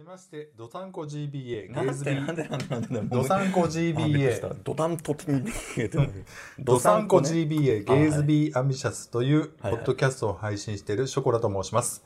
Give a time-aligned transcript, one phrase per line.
[0.00, 4.48] じめまして、ドタンコ GBA、ゲなんーズビでなんでなんでなんでなんでドサンコあびっくりした。
[4.48, 6.24] GBA、ドタンと GBA って何？
[6.58, 7.28] ドサンコね。
[7.28, 12.02] GBA、ゲーズビーアンビシャスというポッドキャストを配信しているショコラと申します。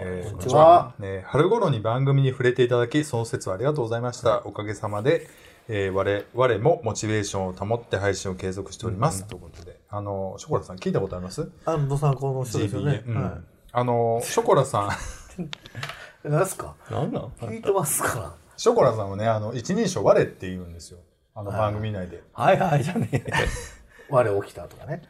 [0.00, 0.94] えーこんにちは。
[0.98, 4.42] ね春頃に番組に触れていただき、その説はありがとうございました。
[4.44, 5.28] おかげさまで、
[5.68, 9.24] えー我我もモチベーションを保って配信を継続しております。
[9.26, 11.48] ということで、あの、ショコラさん聞いたことあります？
[11.64, 13.04] あの、ドサンコの人ですよね。
[13.06, 13.08] GBA。
[13.10, 13.22] うん。
[13.22, 13.38] は
[13.70, 14.90] あの、ショコラさん、
[16.28, 16.74] 何すか？
[16.90, 17.24] なんなん？
[17.40, 18.18] 聞いてますか？
[18.18, 18.34] ら。
[18.56, 20.98] ショコラさんはね、あの、一人称我って言うんですよ。
[21.34, 22.22] あの番組内で。
[22.32, 23.24] はいはいじゃねえ
[24.10, 25.02] 我起きたとかね。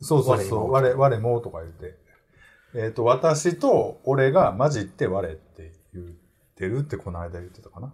[0.00, 0.72] そうそうそう。
[0.72, 1.96] 我、我もとか言って。
[2.74, 6.06] えっ、と、私と俺が混じって我って言っ
[6.56, 7.92] てるってこの間言ってたかな？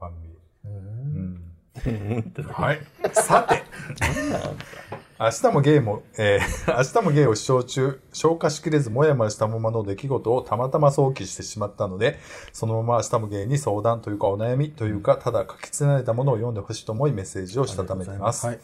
[0.00, 0.36] 番組で。
[0.64, 2.46] うん。
[2.52, 2.80] はい。
[3.12, 3.62] さて。
[5.18, 12.18] 明日もゲイも、えー 明日もゲイを視聴中、消化しきれずもやもやしたままの出来事をたまたま想起してしまったので、
[12.52, 18.46] そのまま明日もゲイに相談というかお悩みというか、ただ書き連ねたものを読んでほしいと思いメッセージをしたためています。
[18.46, 18.60] はい。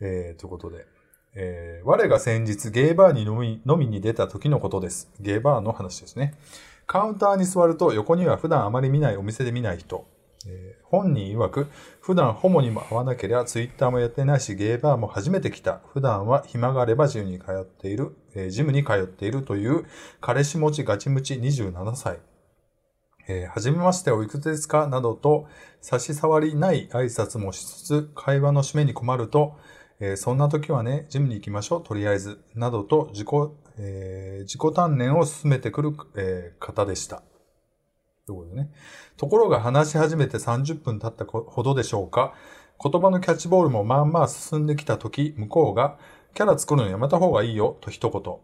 [0.00, 0.84] えー、ということで、
[1.36, 5.12] えー、我が先日ゲーバーに飲み飲みに出た時のことです。
[5.20, 6.34] ゲーバーの話ですね。
[6.88, 10.06] カウンターに座ると横には普段あまり見ないお店で見ない人。
[10.84, 11.66] 本人曰く、
[12.00, 15.80] 普段ホモにも会わなければツイッターもやってないし、ゲーバーも初めて来た。
[15.92, 19.84] 普段は暇があればジムに通っている、えージムに通っているという、
[20.20, 22.18] 彼氏持ちガチムチ27歳。
[23.26, 24.86] えーはじめましておいくつですか？
[24.86, 25.46] などと
[25.80, 29.56] 差し障りない挨拶もしつつ会話の締めに困ると、
[29.98, 33.28] えーそんな時はね、ジムに行きましょう、とりあえず、などと自己、
[33.78, 37.22] えー自己鍛錬を進めてくる、えー方でした。
[38.26, 38.70] ということでね。
[39.16, 42.34] ところが話し始めて30分経ったほどでしょうか。
[42.82, 45.98] 言葉のキャッチボールもまあまあ進んできた時、向こうが、
[46.34, 48.34] キャラ作るのやめた方がいいよ、と一言。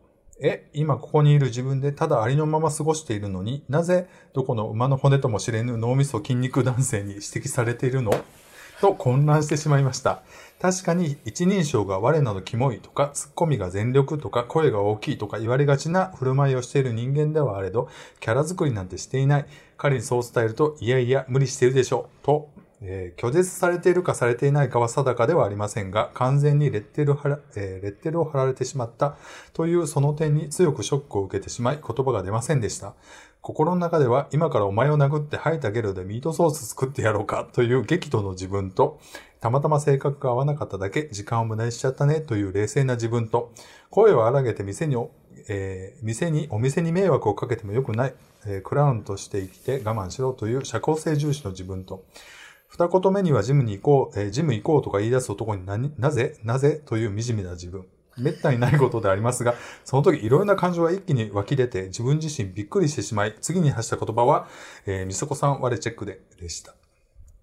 [0.43, 8.13] え、今ここにいる自分でただありのまま過ごしているのになぜどこの馬の骨とも知れぬ脳みそ筋肉男性に指摘されているの？
[8.81, 10.23] と混乱してしまいました。
[10.61, 17.89] 確かに一人称が我などキモいとか、ツッコミが全力とか、声が大きいとか言われがちな振る舞いをしている人間ではあれど、
[18.21, 19.47] キャラ作りなんてしていない。
[19.79, 22.27] 彼にそう伝えると、いやいや、無理してるでしょう。
[22.27, 22.51] と、
[22.83, 29.17] えー拒絶されているかされていないかは定かではありませんが、完全にレッテルは、えーレッテルを貼られてしまった
[29.55, 32.95] というその点に強くショックを受けてしまい、言葉が出ませんでした。
[33.43, 39.01] 心の中では、今からお前を殴って吐いたゲロでミートソース作ってやろうかという激怒の自分と、
[39.41, 43.53] たまたま性格が合わなかっただけ時間を無駄にしちゃったねという冷静な自分と、
[43.89, 44.97] 声を荒げて店に、
[45.49, 48.15] えー店に、お店に迷惑をかけてもよくない、
[48.47, 52.05] えークラウンとして生きて我慢しろという社交性重視の自分と、
[52.69, 57.87] 二言目にはジムに行こう、えージム行こうとか言い出す男に何、なぜ、なぜという惨めな自分。
[58.19, 59.55] めったにないことでありますが、
[59.85, 64.49] その時いろいろな感情が一気に湧き出て自分自身びっくりしてしまい、次に発した言葉は、
[64.87, 66.75] えー、みそこさん我チェックで、でした。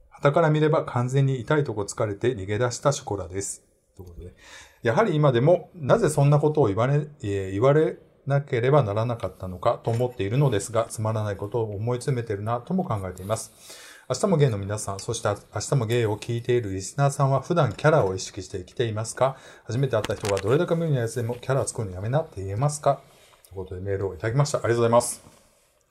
[0.09, 3.63] 旗から見れば完全に痛いとこ疲れて逃げ出したショコラです。
[3.95, 4.33] ということで。
[4.81, 13.87] やはり今でも、なぜそんなことを言われ、えー言われなければならなかったのかと思っているのですが、つまらないことを思い詰めてるなとも考えています。
[14.09, 19.35] 明日もゲイの皆さん、そして明日もゲイを聞いているリスナーさんは普段キャラを意識して生きていますか？
[19.66, 23.01] 初めて会った人がどれだけ無理なやつでもキャラ作るのやめなって言えますか？
[23.50, 24.59] ということでメールをいただきました。
[24.59, 25.22] ありがとうございます。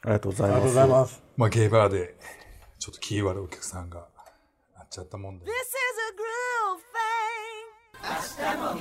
[0.02, 1.22] ありがとうございますありがとうございます。
[1.36, 2.14] まあゲイバーで、
[2.78, 4.06] ちょっと気悪いお客さんが
[4.74, 5.44] なっちゃったもんで。
[5.44, 5.54] This is
[6.00, 6.16] a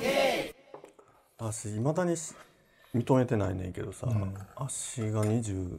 [0.00, 0.54] thing.
[1.38, 2.32] 私いまだにし
[2.94, 4.08] 認めてないねんけどさ、
[4.54, 5.78] 足が23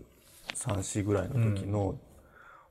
[0.83, 1.97] 歳ぐらいの時の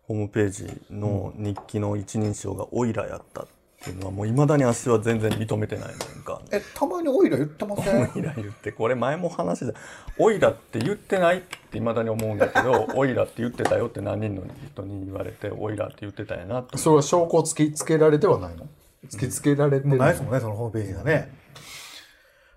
[0.06, 3.46] ホームページの日記の一人称がオイラやったっ
[3.82, 6.40] ていうのはもういまだに足は全然認めてないねんか。
[6.50, 8.10] え、たまにオイラ言ってません？
[8.14, 9.78] オイラ言ってこれ前も話してた。
[10.18, 11.40] オイラって言ってないっ
[11.70, 16.78] ていまだに思うんだけど オイラって言ってたよって何人の人に言われてオイラって言ってたんやなと。
[16.78, 18.66] それは証拠を突きつけられてはないの？
[19.08, 19.90] 突きつけられてる。
[19.90, 21.32] のないですもんね、そのホームページがね。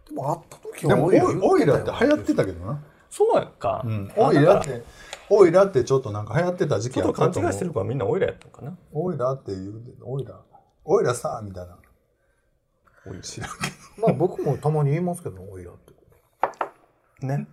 [0.07, 2.81] でも会った時はオイラって流行ってたけどな。
[3.11, 3.47] そうやん。
[3.59, 4.11] か、うん。
[4.17, 4.83] あオイラって、
[5.29, 7.51] オイラってちょっとなんか流行ってた時期ちょっとあったと思う。
[7.51, 10.39] 勘違いしてるからみんなオイラやったのかなオイラって言うて、オイラ、
[10.85, 11.77] オイラさ、みたいな。
[13.05, 13.55] オイラ知らんけ
[14.01, 17.25] まあ僕もたまに言いますけど、オイラって。
[17.25, 17.47] ね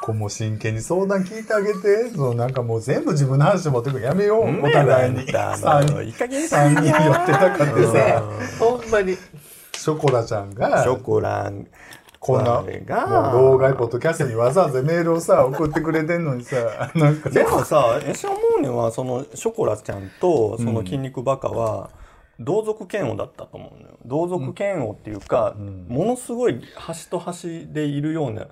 [0.00, 0.06] ど。
[0.06, 2.10] こうもう真剣に相談聞いてあげて。
[2.10, 4.64] そのなんかもう全部自分の話持ってくるやめよう。
[4.64, 5.26] お互いに。
[5.26, 8.22] だ三人、いい加減三人寄ってたかってさ、
[8.58, 9.16] ほんまに。
[9.72, 11.66] ショコラちゃんが、ショコラン
[12.20, 12.62] こんな、
[13.32, 17.30] 老害ポッドキャストにわざわざメールをさ、送ってくれてんのにさ、なんか。
[17.30, 21.90] でもさ私思うのはそのショコラちゃんとその筋肉バカは
[22.40, 23.98] 同族嫌悪だったと思うのよ。
[24.04, 25.54] 同族嫌悪っていうか、
[25.88, 28.48] ものすごい端と端でいるような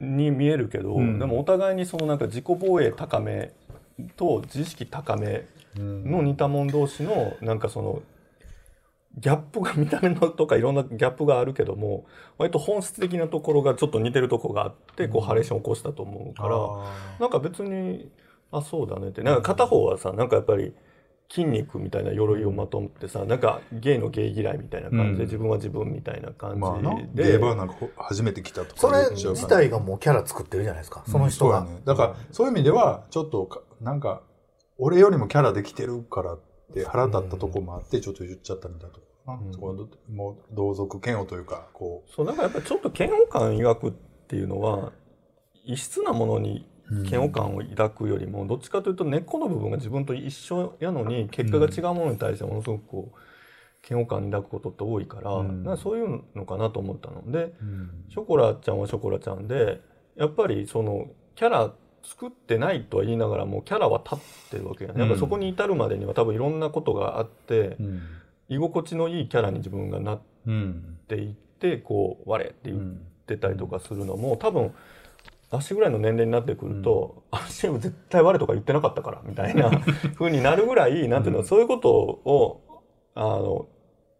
[0.00, 2.18] に見えるけど、んでもお互いにそのなん。
[2.18, 3.52] か自己防衛高め
[4.16, 5.44] と自意識高め
[5.76, 8.02] の似た者同士のなんかその
[9.18, 12.04] ギャップが見た目のとかいろんなギャップがあるけども
[12.36, 16.58] 割と本質的なところがちょっと似てるとこがあってこうハレーションを起こしたと思うから
[17.20, 18.10] なんか別に
[18.50, 19.22] あそうだねって。
[19.22, 20.72] なんか片方はさなんかやっぱり
[21.30, 25.26] 筋肉みたいな鎧をまとってさなんかゲイのゲイ嫌いみたいな感じで、うん。
[25.26, 26.94] 自分は自分みたいな感まあな。
[26.96, 31.02] じで、ゲーバーなんか初めて来たとかそれ自体がもうキャラ作ってるじゃないですか。
[31.08, 31.60] その人が。
[31.60, 31.82] うね。
[31.84, 34.22] だから、そういう意味では、ちょっとか、なんか、
[34.78, 36.40] 俺よりもキャラできてるからっ
[36.72, 39.38] て腹立ったとこもあって、ちょっと言っちゃったみたいなとこな。
[39.52, 43.92] そこもう、同族嫌悪というか、こそうなんかやっぱりちょっと嫌悪感抱くっ
[44.26, 44.92] ていうのは
[45.64, 46.66] 異質なものに
[47.08, 53.18] 嫌悪感を抱くよりもどっちかというと根っこの部分が自分と一緒やのに結果が違うものに対してものすごくこう
[53.88, 55.64] 嫌悪感抱くことって多いから,、うん。
[55.64, 57.90] かそういうのかなと思ったのでう、うん。
[58.10, 59.80] ショコラちゃんはショコラちゃんで
[60.16, 61.72] やっぱりそのキャラ
[62.02, 64.18] 作ってないとは言いながらもキャラは立っ
[64.50, 68.02] てるわけやね、やっぱそこに至るまでには多分いろんなことがあって、うん。
[68.48, 70.98] 居心地のいいキャラに自分がなっうん。
[71.08, 72.82] ていってこう「我」って言っ
[73.26, 74.72] てたりとかするのも多分
[75.50, 79.70] 足ぐらいの年齢になってくると「足は絶対我」とか言ってなかったからみたいな
[80.18, 82.82] 風になるぐらいなんていうの、そういうことを
[83.14, 83.68] あの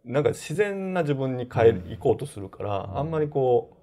[0.03, 3.77] なんか自然な自分に変え、いこうとするからあんまりこ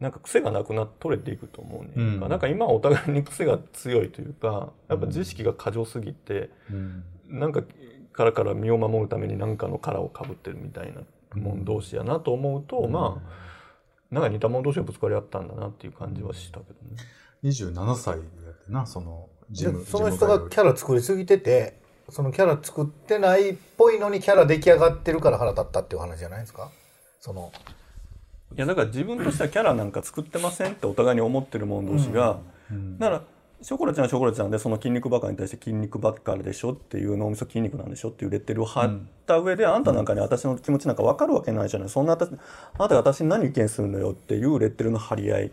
[0.00, 2.20] うなんか癖がなくなっ取れていくと思うね、うん。
[2.20, 7.04] なんか今はお互いに癖が強いというかやっぱ自意識が過剰すぎて、うん。
[7.28, 7.62] なんか
[8.12, 11.02] からから身を守るために何かの殻をかぶってるみたいな
[11.40, 13.40] もん同士やなと思うと、まあ
[14.14, 16.96] なんか似た者同士がぶつかり合ったんだなっていう感じはしたけどね。
[17.44, 19.78] 27歳やってな、その、ジム。
[19.78, 26.70] でその人がキャラ作りすぎてて、そのキャラ作ってないっぽいのにキャラ出来上がってるから腹立ったっていう話じゃないですか？
[27.20, 27.52] その、
[28.56, 32.98] いやだから自分としてはキャラなんか作ってませんってお互いに思ってる者同士が、うん。
[32.98, 33.22] だから
[33.62, 42.32] ショコラちゃんはショコラちゃんでその筋肉ばっかに対して筋肉ばっかりでしょっていう脳みそ筋肉なんでしょっていうレッテルを貼った上で、あんたなんかに私の気持ちなんか分かるわけないじゃないそんな私あ
[42.78, 45.52] なたが私に何意見するのよっていうレッテルの張り合い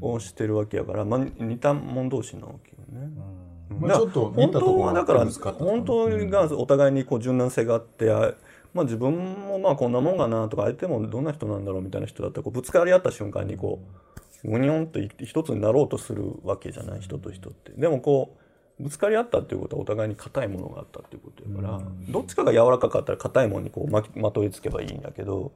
[0.00, 3.10] をしてるわけやから、まあ、似た者同士なわけよね。
[3.16, 8.34] まあだからちょっと似本当はだから本当がお互いにこう柔軟性があって、あ
[8.74, 13.80] まあ、自分もまあこんなもんかなとか相手もどんな人なんだろうみたいな人だったらこうぶつかり合った瞬間にこ
[14.16, 17.72] うぐにょんと一つになろうとするわけじゃない人と人って。
[17.72, 18.36] でもこ
[18.78, 25.52] うぶつかり合ったっていうことはお互いに硬いものがあったっていうことやから、どっちかが柔らかかったら硬いものにこうまきまといつけばいいんだけど、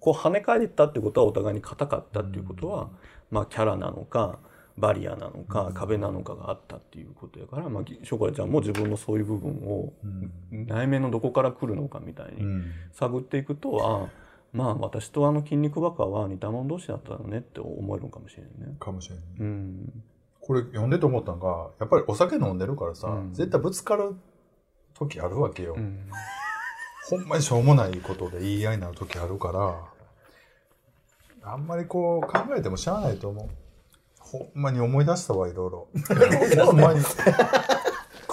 [0.00, 2.88] こう跳ね返ったってことはお互いに硬かったっていうことは、
[3.30, 4.38] まあキャラなのか
[4.78, 9.92] バリアなのか壁なのかがあったっていうことやから、まあ、ショコラちゃんも自分のそういう部分を
[10.50, 12.72] 内面のどこから来るのかみたいにうん。
[12.92, 14.25] 探っていくと、あ
[14.56, 18.76] まあ私とあの筋肉バカは似た者同士だったのねって思えるのかもしれないね。
[18.80, 19.24] かもしれない。
[19.38, 20.02] うん
[20.40, 24.14] これ読んでて思ったのが、やっぱりお酒飲んでるからさ、うん絶対ぶつかる
[24.94, 25.74] 時あるわけよ。
[25.76, 26.08] うん
[27.08, 29.84] ほんまにしょうもないことで言い合いになる時あるから、
[31.52, 33.48] あんまりこう考えてもしゃあないと思う。
[34.18, 35.88] ほんまに思い出したわ、いろいろ。
[36.66, 37.00] ほんまに。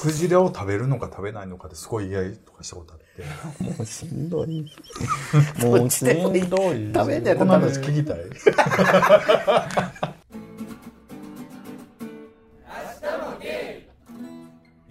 [0.04, 3.64] クジラを食べるのか食べないのかですごい言い合いとかしたことあって。
[3.64, 4.66] もうしんどい。
[5.64, 6.42] もうしんどい。
[6.94, 8.18] 食べんねやったこのら話聞きたい。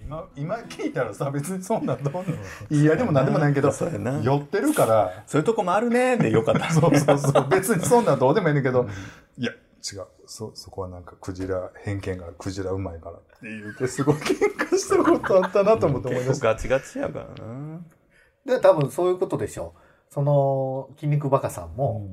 [0.02, 2.24] 今今聞いたらさ別にそんなんどうの
[2.70, 5.24] いやでもなんでもないけど寄ってるから。
[5.26, 6.70] そういうとこもあるねでよかった。
[6.72, 7.48] そうそうそう。
[7.50, 8.88] 別にそんなんどうでもいいんだけど、
[9.36, 17.80] いや違うそそこはなんかクジラ偏見があるクジラうまいからって言ってすごい喧嘩したことあったなと思って思い出結構したガチガチやからな。
[18.46, 20.12] で、多分そういうことでしょう。
[20.12, 22.08] その、筋肉バカさんも、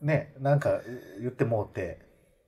[0.00, 0.80] ね、なんか
[1.20, 2.00] 言ってもうて、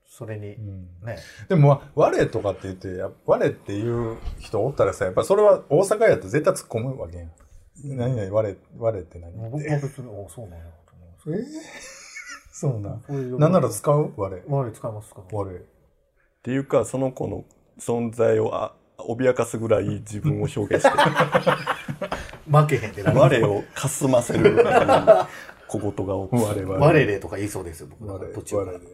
[0.06, 0.56] それに、
[1.02, 7.30] ね、でも、我とかって言って、や我っていう人おったらさ、やっぱそれは大阪やったら絶対突っ込むわけやん。
[7.84, 9.80] 何々我、我って何って。
[9.82, 11.30] 別に、おそうなんやと思います。
[11.30, 11.97] えー
[12.60, 13.02] そうなん。
[13.06, 14.12] そういうなんなら使う？
[14.16, 14.42] 我。
[14.48, 15.22] 我使いますか？
[15.30, 15.44] 我。
[15.54, 15.62] っ
[16.42, 17.44] ていうかその子の
[17.78, 20.88] 存在をあ脅かすぐらい自分を表現して
[22.50, 24.56] 負けへんでな我をかすませる
[25.68, 26.74] 小言が起き我々。
[26.86, 28.18] 我れとか言いそうですよ、僕我。
[28.34, 28.78] 途中から。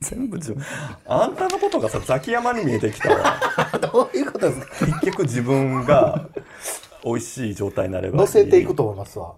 [0.00, 0.64] 全部自分
[1.06, 3.38] あんたのことがさザキヤマに見えてきたわ
[3.92, 4.86] どういうことですか？
[4.96, 6.28] 結局自分が
[7.04, 9.34] 美味しい状態になれば乗せていくと思いますわ。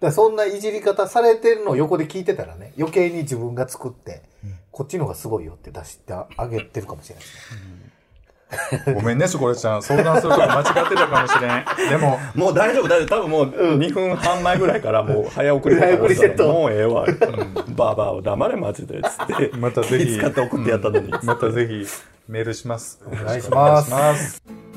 [0.00, 4.22] だそんないじり方されてるのを横で聞いてたらね、余計に自分が作って、
[4.70, 7.24] こっちの方がすごいよって出してあげてるかもしれない。
[7.24, 8.94] ですね。
[8.94, 9.82] ごめんね、ショコレちゃん。
[9.82, 11.90] 相談するとこ間違ってたかもしれん。
[11.90, 13.08] でも、もう大丈夫大丈夫。
[13.08, 19.56] 多分もう2分半前ぐらいからもう早送り早送りセットもうええわ、バーバーを黙れマジでっつって。
[19.56, 20.06] またぜひ。
[20.06, 21.86] 気使って送ってやったのに、またぜひ、
[22.28, 23.00] メールします。
[23.06, 24.67] お願いします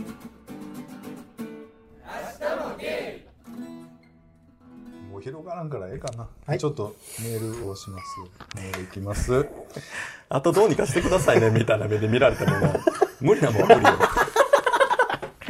[5.21, 6.27] 広がらんからええかな。
[6.45, 8.03] はいちょっとメールをします。
[8.55, 9.47] メールいきます。
[10.29, 12.79] あとどうにかしてくださいねみたいな目で見られてもね
[13.19, 13.93] 無理なもんは無理よ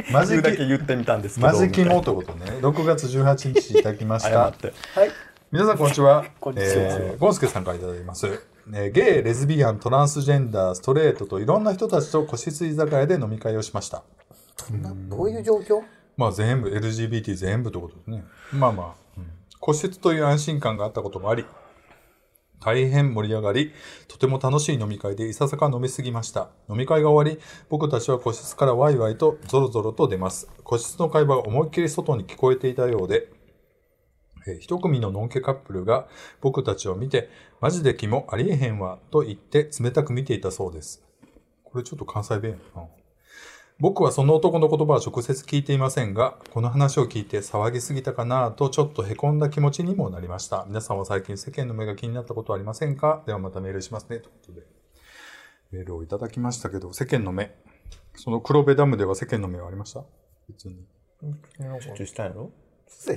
[0.12, 2.58] マジだけキ、言ってみたんですけどマジキモみとね。
[2.60, 4.52] 6月18日いただきました っ。
[4.54, 5.10] てはい。
[5.50, 6.24] 皆さんこんにちは。
[6.40, 8.26] こんにちはえーゴンスケさんからいただきます。
[8.72, 14.02] えーゲイ、レズビアン、トランスジェンダー、ストレートといろんな人たちと個室居酒屋で飲み会をしました。
[14.56, 15.82] そんなどういう状況？
[16.16, 18.24] まあ全部、LGBT 全部ということですね。
[18.52, 19.01] まあまあ、
[19.62, 21.44] うん個室という安心感があったこともあり、
[22.58, 23.72] 大変盛り上がり、
[24.08, 26.50] とても楽しい飲み会でいささか飲みすぎました。
[26.68, 30.48] 飲み会が終わり、僕たちは個室からワイワイとゾロゾロと出ます。
[30.64, 33.28] 個室の会話が思いっきり外に聞こえていたようで、
[34.46, 36.08] えー一組のノンケカップルが
[36.40, 41.04] 僕たちを見て、マジでキモありえへんわ、と言って冷たく見ていたそうです。
[41.64, 43.01] これちょっと関西弁やな。
[43.82, 50.64] 僕はその男の言葉は直接聞いていませんが、この話を聞いて騒ぎすぎたかなとちょっと凹んだ気持ちにもなりました。
[50.68, 53.24] 皆さんは最近世間の目が気になったことはありませんか？
[53.26, 54.18] ではまたメールしますね。
[54.18, 54.62] ということで、
[55.72, 57.56] メールをいただきましたけど、世間の目。
[58.14, 60.04] その黒部ダムでは世間の目はありました？
[60.48, 60.76] 別に。
[61.20, 62.52] チュッチュしたんやろ？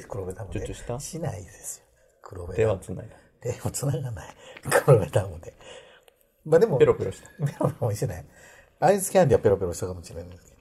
[0.09, 0.61] 黒部ダムで。
[0.61, 0.99] ちょっとした？
[0.99, 1.85] しないですよ。
[2.23, 2.73] 黒部手ダム。
[2.73, 4.35] はつないだ手も繋がない。
[4.83, 5.53] 黒部ダムで。
[6.43, 8.25] まあでも、ペロペロしたペロペロもしてない。
[8.79, 10.54] アイスキャンディーはペロペロしたかもしれないですけど。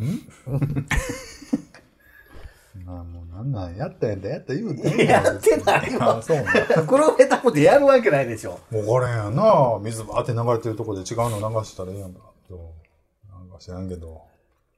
[2.84, 6.86] まあもうなんなんやったんやったやった言うてんやってないわあそうなん。
[6.86, 8.58] 黒部ダムでやるわけないでしょ。
[8.70, 12.20] もうこれやな水バーって流れてるとこで違うの流したらええやんか。
[12.48, 14.22] どうなんか知らんけど。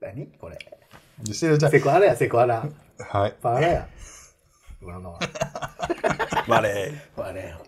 [0.00, 0.26] 何？
[0.38, 0.58] これ。
[1.22, 2.66] でしれちゃんセクハラや、セクハラ。
[2.98, 3.34] はい。
[3.40, 3.88] パワラや。
[4.80, 5.20] 今のは。
[6.48, 7.60] バレ我や。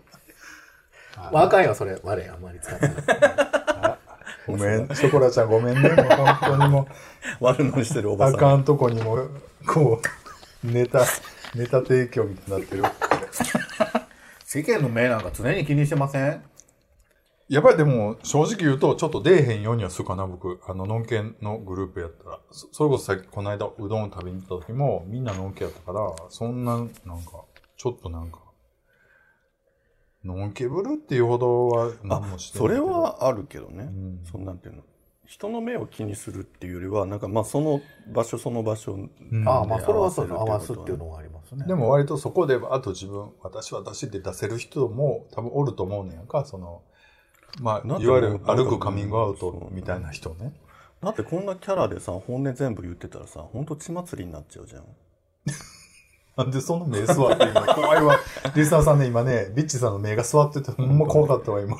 [1.31, 1.97] まああかんよ、それ。
[2.03, 3.44] 我あんまり使ったら。
[4.47, 4.87] ごめん。
[4.95, 5.89] ショコラちゃんごめんね。
[5.89, 6.83] もう本当にもう。
[6.85, 6.87] ー
[7.41, 9.17] 悪乗りしてるおばさんあかんとこにも、
[9.67, 10.01] こ
[10.63, 11.05] う、ネタ、
[11.55, 12.83] ネタ提供みたいになってる。
[14.45, 16.43] 世間の目なんか常に気にしてません？
[17.47, 20.59] やっぱりでも、正直言うと、ちょっと出えへんようにはするかな、僕。
[20.67, 22.39] あの、ノンケのグループやったら。
[22.51, 27.43] そそれこそさっき、この間、うどん食べに行った時も、みんなノンケやったから、そんな、なんか、
[27.77, 28.39] ちょっとなんか、
[30.25, 32.87] ノンケブルっていうほどは何もしてそないけど。
[32.87, 34.19] れ、はあるけどね、ん。
[34.25, 34.83] そんなんていうの。
[35.25, 37.81] 人の目を気にするっていうよりはなんかまあその
[38.13, 39.47] 場所その場所うん。
[39.47, 41.65] ああ、まあ、それはそう合合わわすっせるってていううのはありますね。
[41.65, 46.81] でも割とそこで、あと自分、私は私って出せる人も多分おると思うねんやんか、その、
[47.61, 50.53] まあ、いわゆる歩くカミングアウトみたいな人ね。
[51.01, 54.83] だってこんなキャラでさ本音全部言ってたらさ本当血祭りになっちゃうじゃん
[56.37, 58.19] なんでその目座って今、怖いわ。
[58.55, 61.77] リスナーさんね、今ね、ビッチさんの目が座ってて、ほんま怖かったわ、今。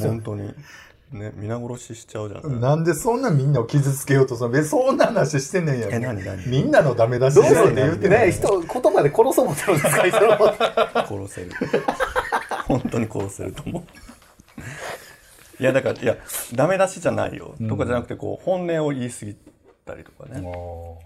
[0.00, 0.54] 本当に。
[1.12, 5.86] ね皆殺ししちゃうじゃん、なんでそんなみんなを傷つけようとするの別にそんな話してんねんや。
[5.86, 5.92] ん。
[5.92, 6.48] え何何？
[6.48, 10.08] みんなのダメ出しどうすしてるねって言うてんね人、言葉で殺そう思ってるんですか？
[10.08, 11.50] 人のこと殺せる。
[12.66, 15.62] 本当に殺せると思う。
[15.62, 16.16] いやだからいや
[16.54, 19.36] ダメ出しじゃないよ、とかじゃなくてこう本音を言い過ぎ
[19.84, 20.40] たりとかね。
[20.40, 21.00] も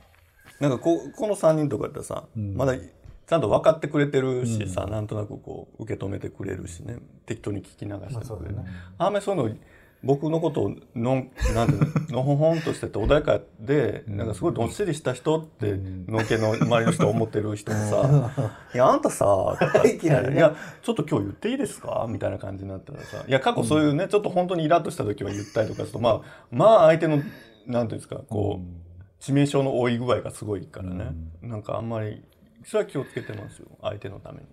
[0.60, 6.98] なんかこうこの3人とかやったらさ、まだちゃんと分かってくれてるしさ、なんとなくこう受け止めてくれるしね。
[7.26, 8.56] 適当に聞き流してくれる、
[8.98, 9.56] あんまりそういうの
[10.02, 18.30] 僕のことをのんなんていうの のほほんとしてて穏やかでなんかすごいどっしりした人ってのんけの周りの人は思ってる人もさ
[18.74, 19.26] 「いやあんたさ」
[19.60, 19.86] とか
[20.32, 27.18] いやちょっと今日言っていいですか?」みたいな感じになったらさいや過去そういうねちょっと本当にイラッとした時は言ったりとかするとまあまあ相手の
[27.66, 28.89] なんていうんですかこう
[29.20, 31.12] 致命傷の負い具合がすごいからね、
[31.42, 32.22] なんかあんまり
[32.64, 34.46] それは気をつけてますよ相手のために。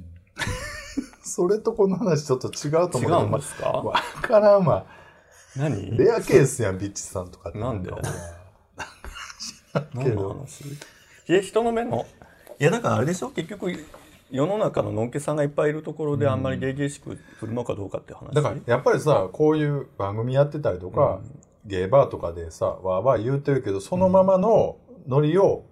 [0.00, 0.04] う、
[1.22, 3.10] それとこの話ちょっと違うと思う。
[3.10, 3.68] 違うんですか？
[3.70, 4.86] わからんわ。
[5.56, 5.96] 何？
[5.96, 7.58] レアケースやん、ビッチさんとかって。
[7.58, 7.90] なんで？
[7.90, 7.98] か
[9.94, 12.04] 何の話いや人の目の
[12.58, 13.30] いやだからあれでしょ？
[13.30, 13.72] 結局
[14.30, 18.34] 世の中ののんけさんがいっぱいいるところであんまりゲイゲイしく振るのかどうかっていう話。
[18.34, 21.20] だからやっぱりさこういう番組やってたりとか、
[21.66, 25.64] ゲーバーとかでさわーわー言うてるけどそのままのノリを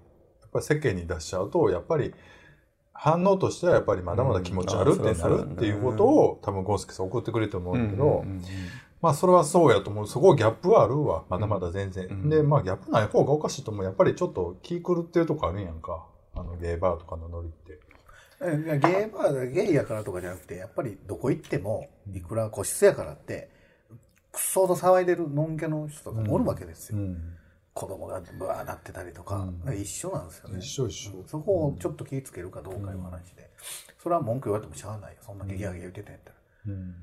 [0.42, 2.14] やっぱり世間に出しちゃうとやっぱり
[2.92, 8.24] 反応としてはやっぱりまだまだ気持ち悪ってなるっていうことを多分ゴンスケさん送ってくれると思うんだけど、
[9.00, 10.08] まあそれはそうやと思う。
[10.08, 11.24] そこギャップはあるわ。
[11.28, 12.28] まだまだ全然、うん。
[12.28, 13.84] でまあギャップない方がおかしいと思う。
[13.84, 16.06] やっぱりちょっと気狂ってるとこあるんやんか。
[16.34, 17.78] あのゲーバーとかのノリって。
[18.40, 23.50] ゲイバーゲイやからとかじゃなくて、やっぱりどこ行っても、いくら個室やからって、
[24.38, 26.98] くっそーと騒いでるのんけの人とかもおるわけですよ。
[26.98, 27.34] うん
[27.74, 30.58] 子供がブワーなってたりとか、一緒なんですよね。
[30.58, 33.48] 一緒一緒そこをちょっと気ぃつけるかどうかいう話で。
[34.02, 35.18] それは文句言われてもしゃあないよ。
[35.24, 36.36] そんなゲギャゲギ言ってたんやったら。
[36.66, 36.94] うん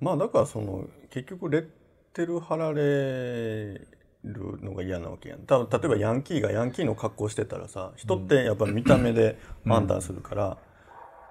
[0.00, 1.70] まあだからその結局劣
[2.12, 10.58] テル貼られるのが嫌なわけやん例えばヤンキーがヤンキーの格好してたらさ人ってやっぱ見た目で判断するから、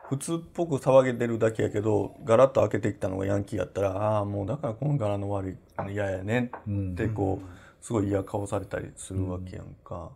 [0.09, 10.11] 普通っぽく騒げてるだけやけどガラッと開けてきたのがヤンキーやったらああもうだからこの柄の悪いの嫌やねってこうすごい嫌顔されたりするわけやんか。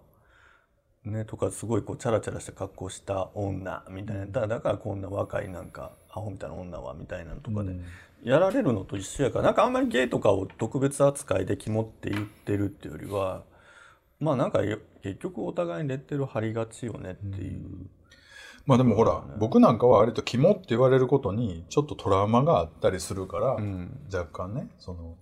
[1.04, 4.26] ね、とかすごいこうチャラチャラした格好した女みたいな。
[4.26, 7.74] だからだからこんな若いなんかアホみたいな女はみたいなのとかで、
[8.24, 13.44] やられるのと一緒やからなんかあんまりゲイとかを特別扱いで肝って言ってるっていうよりは
[14.20, 17.62] まあなんかよ結局お互いにレッテル貼りがちよねっていう、
[18.68, 23.58] まあでもほら、僕なんかは割と肝って言われることにちょっとトラウマがあったりするから、
[24.14, 25.16] 若干ね、その、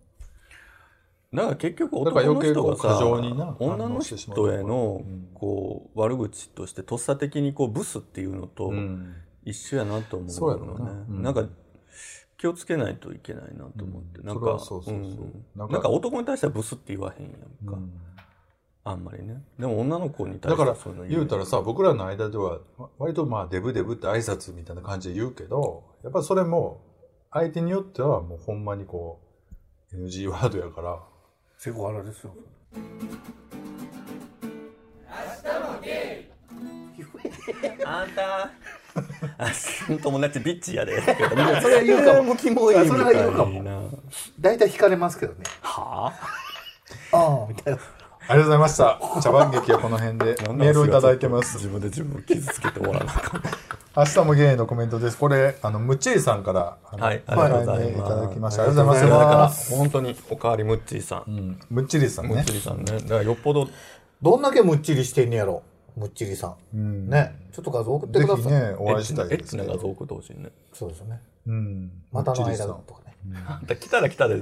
[1.34, 3.06] だから結局男の人がさ
[3.60, 5.02] 女の人への
[5.34, 9.16] こう悪口としてとっさ的にこうブスっていうのとうん。
[9.46, 10.92] 一緒やなと思うのうな。
[10.92, 11.22] うん。
[11.22, 11.46] なんか
[12.38, 14.26] 気をつけないといけないなと思って、うん。
[14.26, 14.58] なんか
[15.56, 17.34] なんか男に対してはブスって言わへんやん
[17.72, 17.92] か、うん
[18.88, 19.44] あんまりね。
[19.58, 21.28] でも女の子に対してだからはそういうの言う。
[21.28, 26.82] たらさ僕らの間ではわ割とまあデブデブって挨拶みたいな感じで言うけどやっぱそれも
[27.32, 29.20] 相手によってはもうほんまにこ
[29.92, 31.00] う NG ワードやから。
[31.58, 32.36] セクハラですよ。
[37.86, 38.52] あんた。
[39.38, 39.52] あ
[40.02, 41.02] 友達ビッチやで。
[41.02, 41.08] そ
[41.68, 42.24] れは言うかも。
[42.24, 43.64] もキモいみそれはた言うかも。
[44.40, 45.40] 大体惹かれますけどね。
[45.62, 46.14] は
[47.12, 47.18] あ？
[47.18, 47.80] あ、みたいな。
[48.28, 49.00] ありがとうございました。
[49.22, 51.58] 茶番劇はこの辺であメールをいただいてます。
[51.58, 53.42] 自分で自分を傷つけて終わらなかっ
[53.94, 55.18] た明日もゲイのコメントです。
[55.18, 58.14] これあのムッチーさんからあのはいありがとうございます。
[58.14, 58.64] いただきました。
[58.64, 59.76] ありがとうございありがとうございだからます。
[59.76, 62.84] 本当におかわりムッチーさん、うんムッチリさんムッねチーさんね。
[62.86, 63.70] だからよっぽど
[64.22, 65.62] どんだけむっちりしてんねやろ。
[65.96, 66.56] むっちりさん。
[66.74, 67.10] うん。
[67.10, 67.36] ね。
[67.54, 68.44] ちょっと画像送ってぜください。
[68.44, 70.50] ひねお会いしたいですけどチな画像送ってほしいね。
[70.74, 71.22] そうですよね。
[71.48, 71.92] うん。
[72.12, 73.02] 股の間ムッチリさんとか。
[73.05, 73.05] ね。
[73.48, 74.36] あんた来たら来たで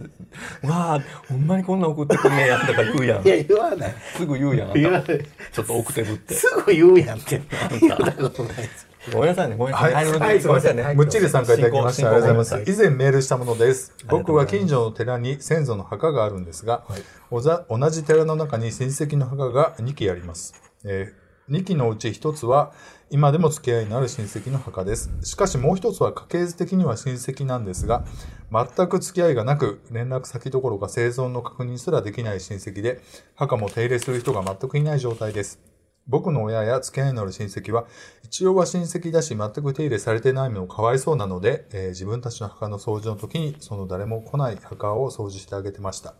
[0.64, 3.96] わあほんまにこんなん送ってくんねやとか言うやんいや、言わない。
[4.16, 5.06] すぐ言うやんあんた言わない。
[5.06, 7.42] ちょっと送ってぶってすぐ言うやんって。
[7.80, 8.88] 言ったことないです。
[9.12, 12.08] ごめんなさいねごめんなさいはいはいすいませんねごめんなさいムッチリさんからいただきました。
[12.08, 12.72] ありがとうございます。
[12.72, 13.94] 以前メールしたものです。
[14.08, 16.86] 僕は近所の寺に先祖の墓があるんですが、
[17.30, 20.54] おざ同じ寺の中に親戚の墓が2基あります。
[20.86, 21.14] え
[21.50, 22.72] 2基のうち1つは
[23.10, 25.12] 今でも付き合いのある親戚の墓です。
[25.24, 28.06] しかしもう1つは家系図的には親戚なんですが、
[28.52, 33.02] 全く付き合いがなく、連絡先どころか生存の確認すらできない親戚で、
[33.36, 35.60] 墓も手入れする人が全くいない状態です。
[36.08, 37.88] 僕の親や付き合いのある親戚は、
[38.24, 46.16] 一応は親戚だし、全く手入れされてないのもかわいそうなので、えー自分たちの墓の掃除の時に、その誰も来ない墓を掃除してあげてました。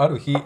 [0.00, 0.36] ある日、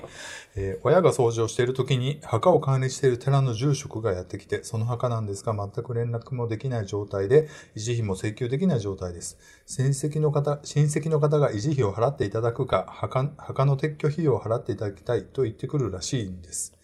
[0.57, 9.38] えー親が掃除をしている時に墓を管理している寺の住職がやってきて、その墓なんですが全く連絡もできない状態で、維持費も請求できない状態です。
[9.67, 16.75] 親戚の方、親戚の方が維持費を払っていただくか、墓墓の撤去費用を払っていただきたいと言ってくるらしいんです。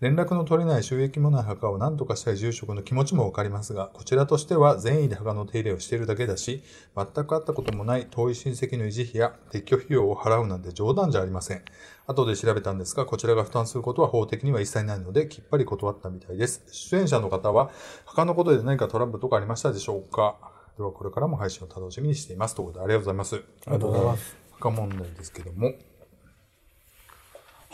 [0.00, 6.62] 連絡の取れない収益もない墓を何とかしたい住職の気持ちもわかりますが、こちらとしては善意で墓の手入れをしているだけだし、
[6.96, 11.62] 全く会ったこともない遠い親戚の維持費や撤去費用を払うなんて冗談じゃありません。
[12.06, 16.62] 後で調べたんですが、こちらが負担することは法的には一切ないので、きっぱり断ったみたいです。
[16.70, 17.70] 出演者の方は、
[18.04, 20.36] 墓のことで何かトラブルとかありましたでしょうか？
[20.76, 22.54] では、これからも配信を楽しみにしています。
[22.54, 23.36] ということで、ありがとうございます。
[23.36, 24.36] ありがとうございます。
[24.52, 25.72] 墓問題ですけども。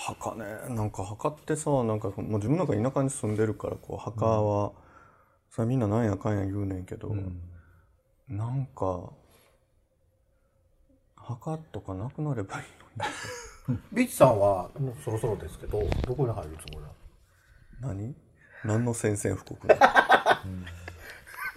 [0.01, 0.45] 墓ね。
[0.75, 4.73] なんか墓ってさなんかもう自分なんか田舎に住んでるからこう墓は、
[5.51, 7.15] さみんななんやかんや言うねんけど、
[8.29, 9.11] なんか
[11.17, 12.65] 墓とかなくなればいい
[12.99, 13.81] のに。
[13.93, 16.87] ビッチさんは、もうそろそろですけど、どこに入るつもり
[17.83, 17.95] なの？
[17.95, 18.17] 何？
[18.65, 19.69] 何の宣戦布告？
[19.69, 19.79] ね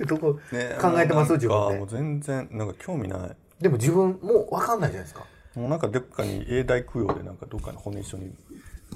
[0.06, 1.34] どこ、ね考えてます？
[1.34, 1.98] 自もうなんかもう分で。
[1.98, 3.36] 全然なんか興味ない。
[3.60, 5.26] でも自分、もう分かんないじゃないですか。
[5.56, 8.34] もうなんかどっかに永代供養でなんかどっかに骨一緒に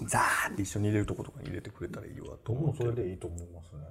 [0.05, 3.81] ザーって一緒に入れるとことかに入れてくれたらいいわと思うけどでいいと思いますね。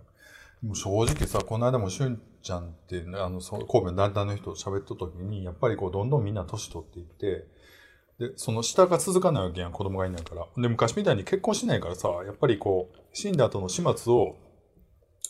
[0.63, 7.47] もう正直さ、この間もしゅんちゃんって、あの、その神戸の団体の人と喋った時に、やっぱりこう、どんどんみんな年取っていって、
[8.19, 10.47] で、その下が続かないわけやん、子供がいないから。
[10.57, 14.37] で、昔みたいに結婚しないからさ、やっぱりこう、死んだ後の始末を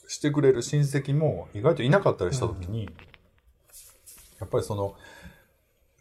[0.07, 2.89] してくれる親戚も意外といなかったりした時に、
[4.39, 4.95] やっぱりその、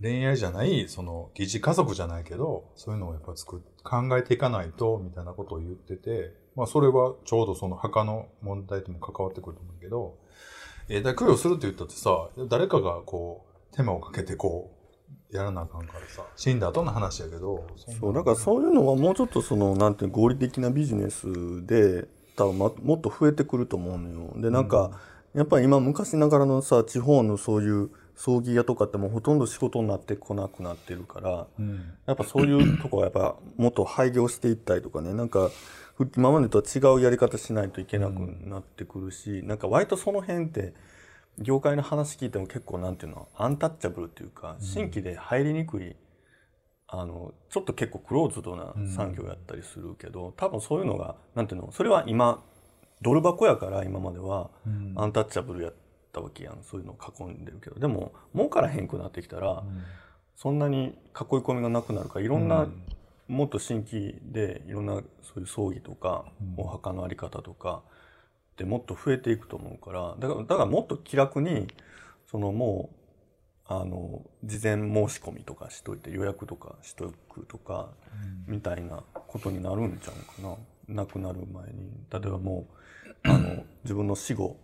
[0.01, 10.17] 恋愛じゃない、その、疑似家族じゃないけど、そういうのをやっぱ作っ考えていかないと、みたいなことを言ってて、まあそれはちょうどその墓の問題とも関わってくると思うけど、
[10.89, 14.71] えー、供養するって言ったってさ、誰かがこう、手間をかけてこ
[15.31, 17.65] う、やらなあかんからさ、死んだ後の話やけど、
[17.99, 22.05] そうだからそういうのはもうちょっとそのなんていうの合理的なビジネスで
[22.35, 24.33] 多分まもっと増えてくると思うのよ。
[24.37, 24.91] でなんか、
[25.33, 31.93] やっぱり今昔ながらのさ地方のそういう葬儀屋とかってもうほとんど仕事になってこなくなってるからうん。
[32.05, 35.51] やっぱそういうとこはやっぱもっと廃業していったりとかねなんか
[35.95, 40.73] ふ今までとは違うやり方しないといけなくなってくるし、なんか割とその辺って
[41.39, 45.95] 業界の話聞いても結構なんていうのアンタッチャブルっていうか新規で入りにくい、
[46.87, 52.43] あのちょっと結構クローズドな産業やったりするけど、多分そういうのがなんていうのそれは今
[53.01, 54.49] ドル箱やから今までは
[54.95, 55.73] アンタッチャブルやっ
[56.15, 56.63] たわけやん。
[56.63, 57.79] そういうのを囲んでるけど。
[57.79, 59.63] でも儲からへんくなってきたら、
[60.35, 60.93] そんなに囲い
[61.39, 62.67] 込みがなくなるからいろんな、
[63.27, 66.25] もっと新規でいろんなそういう葬儀とか、
[66.57, 67.81] お墓のあり方とか
[68.53, 71.67] ってもっと増えていくと思うからだからだからもっと気楽に
[72.31, 72.95] そのもう
[73.67, 77.89] あの事前申し込みとかしといて予約とかしとくとか、
[78.47, 80.55] みたいなことになるんちゃうかな。
[80.87, 81.89] 亡くなる前に。
[82.11, 82.67] 例えばも
[83.25, 84.57] うあの自分の死後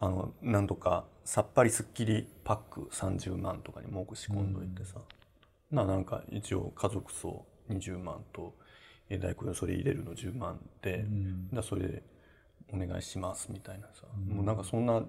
[0.00, 5.00] あのなんとかさっぱりすっきりパック30万とかに申し込んどいてさ、
[5.70, 8.54] ななんか一応家族葬20万と
[9.10, 11.04] え大工それ入れるの10万で、
[11.52, 12.02] だそれで
[12.72, 15.02] お願いしますみたいなさ、もうなんかそんな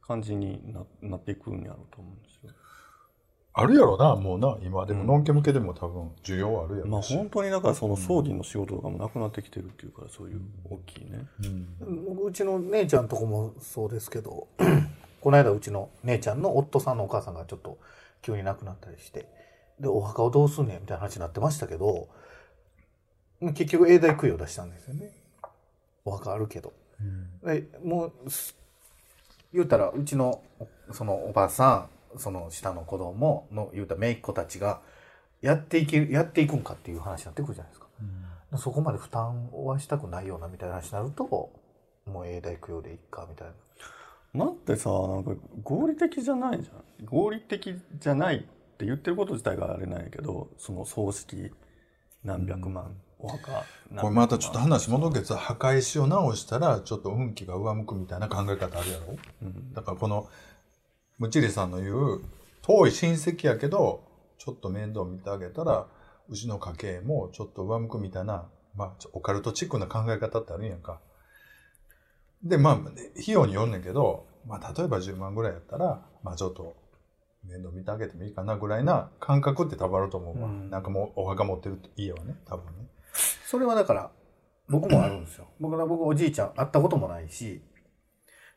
[0.00, 2.52] 感じにななっていくんやろうと思うんですよ。
[3.52, 4.86] あるやろな、もうな、今。
[4.86, 7.02] でも、ノンケ向けでも多分需要あるやまあ。
[7.02, 11.26] 本当にだからその葬儀の仕事とかもなくなってきてるっていうからそういう大きいね。
[12.24, 14.46] うちの姉ちゃんとこもそうですけど
[15.20, 17.78] この間うちの姉ちゃんの夫さんのお母さんがちょっと
[18.22, 19.26] 急に亡くなったりして
[19.80, 22.08] でお墓をどうすんねんみたいな話になってましたけど
[23.40, 25.10] 結局永代供養出したんですよね。
[26.04, 26.72] お墓あるけど、
[27.42, 28.54] でもうす
[29.52, 30.42] 言うたらうちの
[30.92, 34.80] そのおばさんその下の子供の言うたら姪っ子たちが
[35.40, 37.86] やっていけるやっていくんかっていう話になってくるじゃないですか。
[38.58, 41.24] そこまで負担はしたくないようなみたいな話になると
[42.06, 43.48] もう永代供養でいっかみたい
[44.34, 44.44] な。
[44.46, 47.06] だってさなんか合理的じゃないじゃん。
[47.06, 48.40] 合理的じゃないっ
[48.76, 51.50] て言ってること自体があれなんやけどその葬式
[52.24, 54.02] 何百万、お墓何百万。
[54.02, 59.16] これまたちょっと話戻るけどさ墓石を直したらちょっと運気が上向くみたいな考え方あるやろ、
[59.74, 60.28] だからこの
[61.20, 62.22] むちりさんの言う
[62.62, 64.02] 遠い親戚やけど
[64.38, 65.86] ちょっと面倒見てあげたら
[66.30, 70.98] うちの家計もちょっと上向くみたいな、まあ、オカルトチックな考え方ってあるんやんか。
[72.42, 76.74] でまあ費用によんねんけど、まあ、例えば10万ぐらいやったら、まあ、ちょっと
[77.46, 82.88] 面倒見てあげてもいいかなぐらいな感覚って多分あると思うわ、なんかもうお墓持ってる家はね多分ね。
[83.44, 84.10] それはだから
[84.70, 87.60] 僕もあるんですよ僕ら僕おじいちゃん会ったこともないし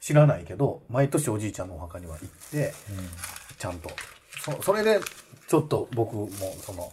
[0.04, 2.74] 知らないけど毎年おじいちゃんのお墓には行って、
[3.58, 3.90] ちゃんと。
[4.42, 5.00] そそれで
[5.48, 6.30] ちょっと僕も
[6.62, 6.92] その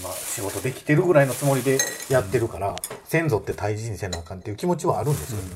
[0.00, 5.50] 今仕事できてるぐらいのつもりでやってるから、先祖って大事にせなあかんっていう気持ちはあるんですよね、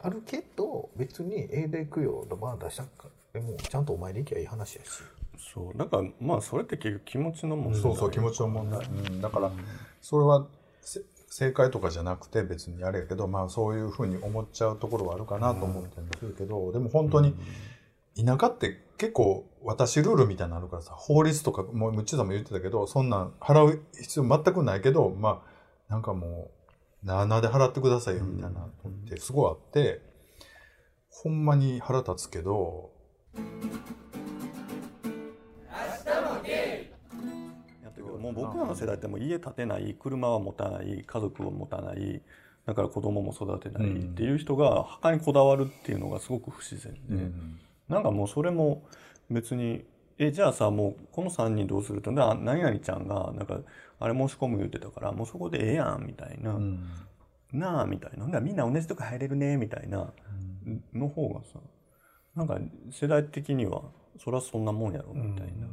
[0.00, 3.08] あるけど別に永代供養のバー出したか。
[3.32, 4.90] でもちゃんとお参り行きゃいい話やし。
[5.52, 5.76] そう。
[5.76, 7.82] だからまあそれって結局気持ちの問題。
[7.82, 9.50] そうそう気持ちの問題、うん、だから
[10.00, 10.46] それは
[10.82, 11.00] せ
[11.34, 17.34] 正解とかじゃなくて別にあれやけどまあそういうふうに思っちゃうところはあるかなと思ったりもするけど、でも本当に
[18.14, 25.42] 田舎って結構私ルールみたいなのあるからさ法律とかもうむっちさんも言ってたけどそんなん払う必要全くないけどま
[25.88, 26.50] あなんかも
[27.02, 28.70] うなあなあで払ってくださいよみたいなのっ
[29.08, 30.02] てすごいあって、
[31.08, 32.90] ほんまに腹立つけど
[38.22, 42.22] もう僕らの世代ってもう家建てない車は持たない家族を持たない
[42.64, 47.30] だから子供も育てないっていう人が墓にこだわるっていうのがすごく不自然で、
[47.88, 48.84] なんかもうそれも
[49.28, 49.84] 別に
[50.18, 52.12] えじゃあさもうこの3人どうすると？
[52.12, 53.58] な何々ちゃんがなんか
[53.98, 56.60] あれ申し込む言ってたからもうそこでええやんみたいな、
[57.52, 58.22] なあみたいな。
[58.22, 60.12] ほんならみんな同じとこ入れるねみたいな。
[60.92, 61.58] の方がさ
[62.36, 62.58] なんか
[62.92, 63.82] 世代的には
[64.22, 65.66] そりゃそんなもんやろみたいな。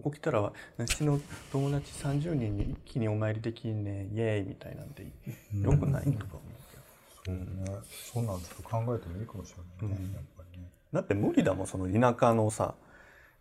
[0.00, 1.20] ここ来たらうちの
[1.52, 7.78] 友達30人に一気にお参りできんねイエーイみたいなんてよくないとか思うけど、ね、
[8.12, 10.68] そんなんちょっと考えてもいいかもしれないね、やっぱりね。
[10.92, 12.74] だって無理だもんその田舎のさ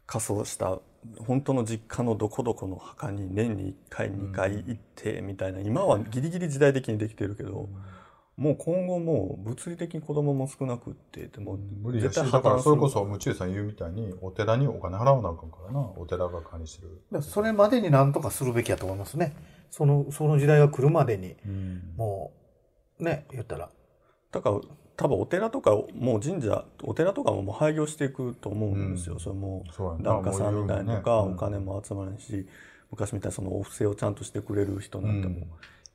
[0.06, 0.80] 仮装した
[1.26, 7.70] 本当の実家のどこどこの墓に年に1回2回行ってみたいな、今はギリギリ時代的にできてるけど、
[8.40, 17.22] もう今後もう物理的に子供も少なくってでも無理だし、だからそれこそ、むちえさん言うみたいに、お寺にお金払わなあかんからな、お寺が管理してる。
[17.22, 19.36] それまでに何とかするべきやと思いますね。
[19.70, 21.36] そのその時代が来るまでに、
[21.98, 22.32] も
[22.98, 23.70] うね言ったら。
[24.32, 24.62] だから
[24.96, 30.12] 多分お寺とかもう神社お寺とかももう廃業していくと思うんですよ、それもそうやな。
[30.16, 32.48] 檀家さんみたいなとか、お金も集まらないし
[32.92, 35.48] 昔みたいにそのお布施をちゃんとしてくれる人なんても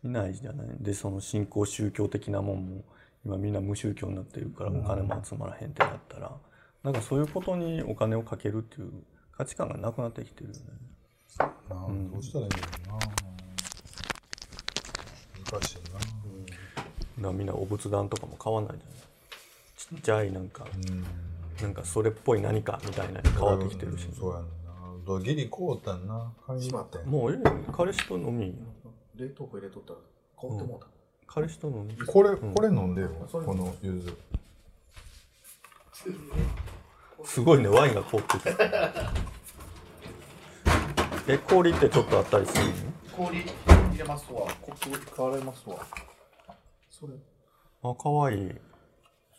[0.05, 2.85] いないじゃない、でその信仰宗教的なもんも
[3.25, 6.31] 今みんな無宗教になってるからお金も集まらへんってなったら
[6.83, 8.93] なんかそういうことにお金をかけるっていう
[9.33, 10.61] 価値観がなくなってきてるよね。
[11.38, 11.47] な。
[11.71, 12.99] あどうしたらいいんだろうな。
[15.53, 15.99] 難しいな。
[15.99, 16.12] だか
[17.19, 18.97] らみんなお仏壇とかも買わないじゃない。
[19.77, 20.67] ちっちゃいなんか、
[21.61, 24.49] なんかそれっぽい何かみたいなに変わってきてるし、そうやんな。
[25.07, 26.33] どギリこうたんな。
[26.47, 27.38] 買いに行ってもうええ
[27.73, 28.55] 彼氏と飲み
[29.16, 29.98] 冷凍庫入れとったら
[30.37, 30.87] 凍ってもうた、
[31.27, 34.16] 彼氏と飲みこれこれ飲んでよ、このゆず
[37.24, 38.57] すごいねワインが凍ってて。
[41.27, 42.72] え氷ってちょっとあったりするの？
[43.16, 44.40] 氷入れますわ。
[44.61, 45.77] コップ買われますわ。
[46.90, 47.14] それ。
[47.83, 48.53] あ可愛い。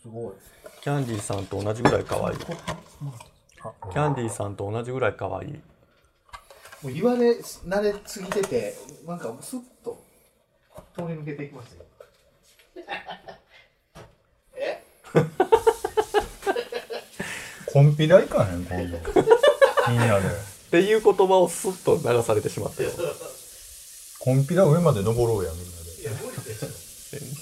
[0.02, 0.34] すごい。
[0.82, 2.38] キャンディーさんと同じぐらい可愛い。
[2.38, 5.62] キャンディーさんと同じぐらい可愛い
[6.82, 10.04] もう言われ慣れすぎててなんかスッと
[10.96, 11.86] 通り抜けていきましたよ。
[14.58, 14.82] え？
[17.66, 18.98] コンピラ行かへん今度
[19.90, 20.28] みんなで
[20.68, 22.92] っていう言葉をスッと流されてしまったよ。
[24.20, 26.02] コンピラ上まで登ろうやみんなで。
[26.02, 26.64] いや無理でし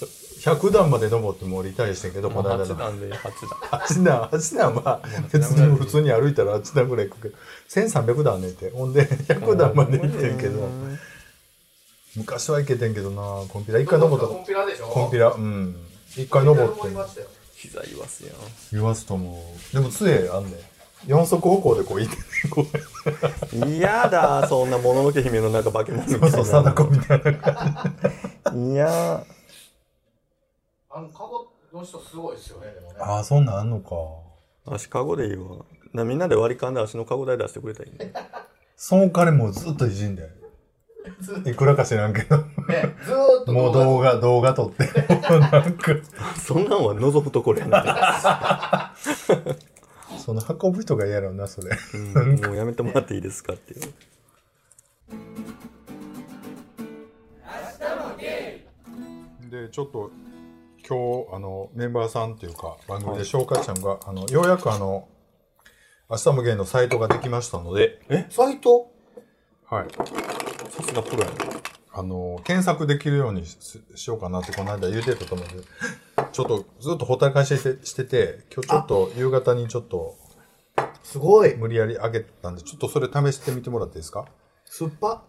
[0.04, 0.06] ょ
[0.44, 3.22] 100段まで登ってもうリタイアしてんけどこの間8の段で8
[3.70, 3.80] 段。
[3.80, 5.00] 8段8段は
[5.32, 7.36] 別に普通に歩いたら8段ぐらい行くけど
[7.70, 8.70] 1300段ねって。
[8.70, 10.68] ほんで100段まで行ってんけど
[12.16, 14.28] 昔は行けてんけどなコンピラ一回登った。
[14.28, 14.86] コンピラでしょ？
[14.86, 15.76] コンピラうん。
[16.16, 17.26] 一回登っていましたよ
[17.56, 18.34] 膝言わすやん
[18.72, 19.74] 言わすともう。
[19.74, 20.54] でも杖あんねん。
[21.06, 22.64] 四足歩行でこう行ってこ
[23.62, 23.66] う。
[23.66, 26.30] 嫌だそんなもののけ姫のなんか化け物みたいな。
[26.30, 27.94] そう貞子みたいな感
[28.54, 29.24] いや
[30.96, 32.94] あのカゴの人すごいですよねでもね。
[33.00, 33.96] ああそんなんあんのか。
[34.64, 35.64] 足かごでいいわ。
[35.92, 38.12] なみんなで割り勘で足のかご代出してくれたらいいね。
[38.76, 40.30] その彼もずっといじんで
[41.46, 42.36] いくらか知らんけど。
[42.36, 42.44] ね
[43.04, 44.84] ずーっともう動画動画撮って。
[45.28, 45.96] なんか。
[46.38, 48.94] そんなんは覗くところやな
[50.24, 51.76] その運ぶ人が嫌やろうなそれ。
[51.94, 53.80] うんもうやめてもらっていいですかっていう。
[59.50, 60.12] でちょっと
[60.86, 65.08] 今日あのメンバーさんっていうか番組で紹介したのが、あのようやくあの
[66.10, 68.90] 明日もゲイのサイトができましたので、サイト？
[69.70, 69.88] はい、
[70.70, 71.32] さすがプロやね
[71.92, 73.56] あの検索できるようにし
[73.94, 75.64] しようかなってこの間言うてたと思うんで
[76.32, 80.16] ちょっとずっとほったらかししてしてて今日ちょっと夕方にちょっと
[81.02, 81.54] すごい。
[81.54, 84.26] 無理やり上げたんでちょっとそれ試してみてもらっていいですか？
[84.66, 85.22] 酸っぱ？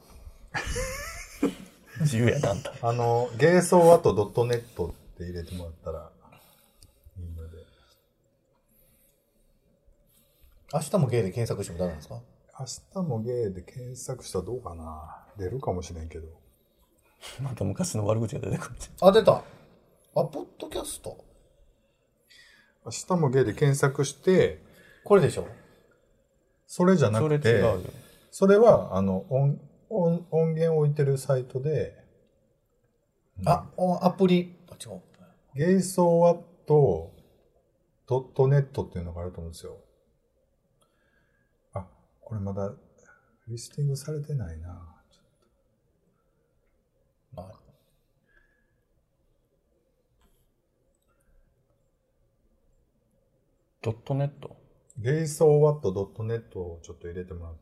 [2.01, 2.73] 自由やなあんた。
[2.81, 6.11] あのゲイソーアットドットネットって入れてもらったら
[7.17, 7.57] いいので。
[10.73, 12.21] 明日もゲイで検索してもダメなんですか？
[12.59, 15.25] 明日もゲイで検索したらどうかな。
[15.37, 16.27] 出るかもしれんけど。
[17.41, 19.33] また昔の悪口が出てくるあ出た。
[19.37, 19.43] あ
[20.13, 21.23] ポッドキャスト？
[22.85, 24.61] 明日もゲイで検索して
[25.03, 25.47] これでしょ？
[26.67, 27.79] それじゃなそれくて違うよ。
[28.31, 31.95] それはあの音音音源置いてるサイトで
[33.45, 35.01] あおアプリあ違う
[35.55, 37.13] ゲイソーワット
[38.07, 39.77] ドットネットっていうのがあると思うんですよ。
[41.73, 41.87] あ、
[42.21, 42.73] これまだ
[43.47, 44.69] リスティングされてないな。
[47.33, 47.51] まあ
[53.81, 54.55] ドットネット？
[54.97, 57.55] ゲイソーワットドットネットをちょっと入れてもらっ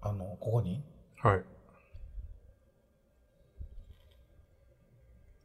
[0.00, 0.82] たあのここに？
[1.22, 1.30] ら。
[1.30, 1.44] はい。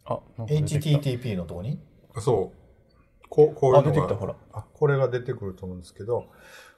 [0.05, 1.79] あ HTTP のとこに？
[2.19, 3.27] そう。
[3.29, 4.35] こうこういうのがあ出てきたほら。
[4.53, 6.27] あ、これが出てくると思うんですけど、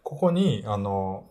[0.04, 1.30] ここに、あの、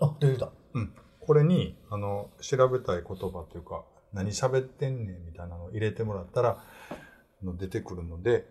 [0.00, 0.50] あ出てきた。
[0.74, 0.92] うん。
[1.20, 8.46] これに、あの、調べたい言葉というか、何喋ってんねんみたいなのを入れてもらったら、あの出てくるので、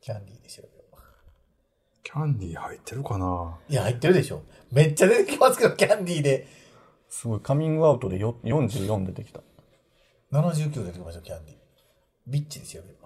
[0.00, 0.96] キャンディーで調べよう。
[2.02, 3.58] キャンディー入ってるかな？
[3.68, 4.42] いや入ってるでしょ。
[4.70, 6.46] めっちゃ出てきますけどキャンディーで。
[7.08, 7.40] すごい。
[7.40, 9.40] カミングアウトでよ44出てきた
[10.34, 11.58] 79出てきましたキャンディー。
[12.26, 13.04] ビッチで調べよう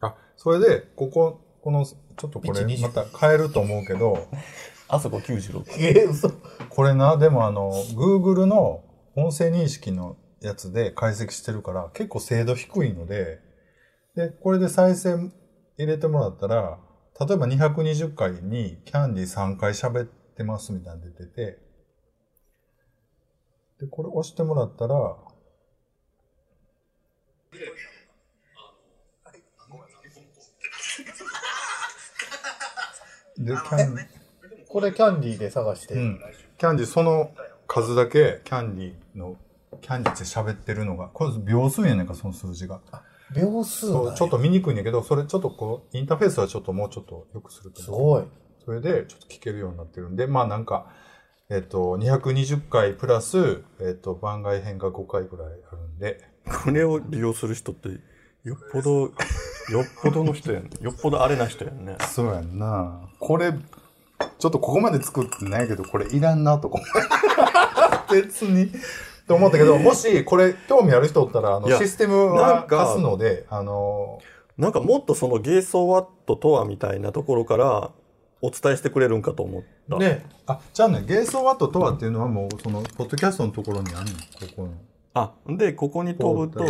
[0.00, 4.26] あ、それで、ここ、この、ちょっとこれ1 20また変えると思うけど、
[4.88, 6.30] あそこ96えー、嘘。
[6.68, 8.84] これな、でもあの、Google の
[9.16, 13.40] 音声認識のやつで解析してるから、結構精度低いので、
[14.14, 15.30] で、これで再生
[15.78, 16.78] 入れてもらったら、
[17.18, 21.71] 例えば220回にキャンディー3回喋ってますみたいなの出てて、
[23.82, 25.16] で、これ押してもらったら、
[33.36, 33.98] で、キャン、
[34.68, 36.20] これキャンディーで探して、うん。
[36.58, 37.32] キャンディー、その
[37.66, 39.36] 数だけキャンディーの、
[39.80, 42.80] キャンディーって喋ってるのが、これ秒数やねんか、その数字が。
[43.34, 48.20] 秒数がそうちょっと見にくいんだけど、それちょっとこう、インターフェースはちょっともうちょっと良くすると思う。
[48.20, 48.24] すごい。
[48.64, 50.86] それでちょっと聞けるようになってるんで、まあなんか、
[51.52, 56.18] えっと、220回プラス、えっと、番外編が5回ぐらいあるんで、
[56.64, 57.90] これを利用する人って、
[58.42, 59.12] よっぽど、よっ
[60.02, 60.70] ぽどの人やん。
[60.80, 61.98] よっぽどあれな人やんね。
[62.08, 63.02] そうやんな。
[63.20, 66.80] これ、ちょっとここまで作ってないけど、これいらんなとか。
[68.10, 68.72] 別に。
[69.28, 74.20] と思ったけど、もしこれ興味ある人おったら、あの、いやシステムは貸すので、あの、
[74.56, 77.90] なんかもっとそのゲイソーワットとはみたいなところから
[78.44, 79.96] お伝えしてくれるんかと思った。
[79.98, 84.16] ね、あ、じゃあね、ゲーソーワットとはっていうのはもう、その、ポッドキャストのところにあるの？
[84.48, 84.72] ここの。
[85.14, 86.64] あ、で、ここに飛ぶと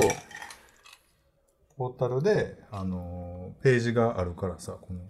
[1.78, 5.00] ポー、タルで、あのーページがあるからさ、この、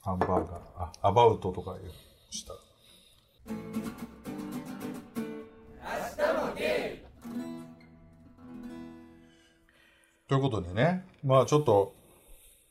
[0.00, 1.90] ハンバーガー、あ、アバウトとかいう、
[2.30, 2.58] したら。
[10.28, 11.94] ということでね、まあちょっと、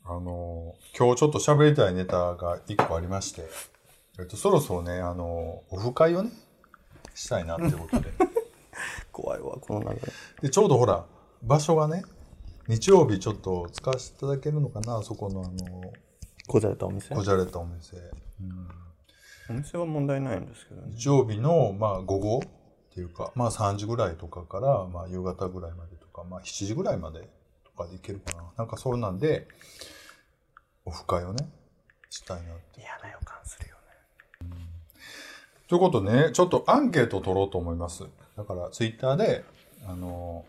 [0.10, 3.44] あのー今日ちょっと喋りたいネタが一個ありまして、
[4.20, 6.32] えっと、そろそろね、あのーオフ会をね、
[7.14, 8.12] したいなっていうことで。
[9.12, 10.02] 怖いわ、この流れ。
[10.44, 11.06] で、ちょうどほら、
[11.44, 12.04] 場所がね、
[12.68, 15.82] 日曜日ちょっと使わせていただけるのかな、そこのあの、
[16.48, 17.14] こじゃれたお店？
[17.14, 17.98] こじゃれたお店。
[19.50, 20.94] お店は問題ないんですけどね。
[20.96, 22.42] 日曜日の、まあ、午後っ
[22.94, 27.28] ていうか、まあ3時ぐらいとかから、まあ夕方ぐらいまでとか、まあ7時ぐらいまで
[27.66, 28.44] とかで行けるかな。
[28.58, 29.48] なんかそうなんで、
[30.88, 31.50] オフ会をね、
[32.10, 32.80] したいなって。
[32.80, 34.56] 嫌な予感するよね。
[35.68, 38.06] ということでね、ちょっとアンケートを取ろうと思います。
[38.38, 39.44] だから、ツイッターで、
[39.86, 40.46] あの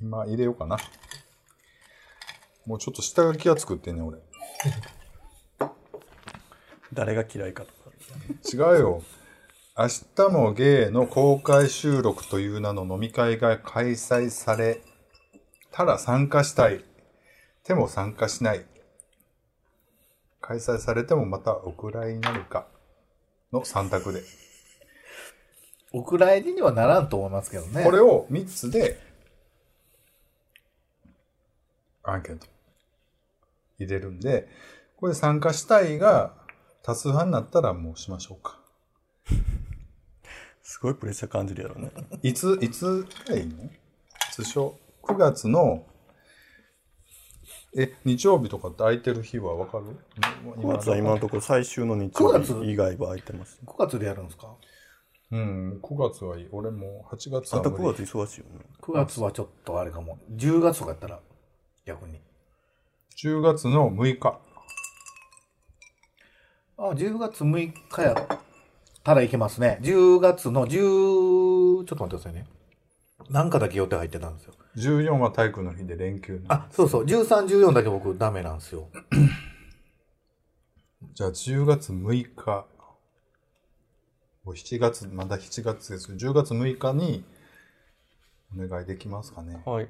[0.00, 0.78] 今入れようかな。
[2.66, 4.18] もうちょっと下書きは作ってんね、俺。
[6.92, 7.90] 誰が嫌いかとか。
[8.52, 9.02] 違うよ。
[9.78, 9.86] 明
[10.16, 14.82] 日もゲイの公開収録という名の飲み会が開催され
[15.70, 16.84] たら参加したい。
[17.66, 18.64] でも参加しない。
[20.40, 22.66] 開催されてもまたお蔵入りになるか。
[23.52, 24.22] の3択で。
[25.92, 27.84] お蔵入りにはならんと思いますけどね。
[27.84, 28.98] これを3つで、
[32.02, 32.46] アンケート
[33.78, 34.48] 入れるんで、
[34.96, 36.34] これ参加したいが
[36.82, 38.58] 多数派になったらもうしましょうか。
[40.62, 41.92] すごいプレッシャー感じるやろね。
[42.22, 43.70] いつ、いつがいいの？
[44.32, 45.86] 通称 ?9 月の、
[47.74, 49.96] え、日曜日とかって空いてる日はわかる
[50.58, 53.58] ？9月は今のところ最終の日曜日以外は空いてます。
[53.64, 54.48] 9月でやるんですか？
[55.30, 56.48] うん、9月はいい。
[56.52, 57.94] 俺も8月あとは無理。
[57.94, 58.60] 9月忙しいよね。
[58.82, 60.18] ?9 月はちょっとあれかも。
[60.32, 61.20] 10月とかやったら、
[61.86, 62.20] 逆に。
[63.16, 64.38] 10月の6日。
[66.76, 68.38] あ、10月6日やっ
[69.02, 69.78] たらいけますね。
[69.80, 72.46] 10月の10、ちょっと待ってくださいね。
[73.30, 74.52] なんかだけ予定入ってたんですよ。
[74.76, 77.04] 14は体育の日で連休ねあ、そうそう。
[77.04, 78.88] 13、14だけ僕ダメなんですよ。
[81.14, 82.66] じゃあ10月6日。
[84.44, 86.16] もう7月、まだ7月ですよ。
[86.16, 87.24] 10月6日に
[88.56, 89.62] お願いできますかね。
[89.66, 89.88] はい。